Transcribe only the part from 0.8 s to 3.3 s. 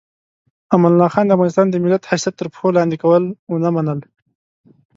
الله خان د افغانستان د ملت حیثیت تر پښو لاندې کول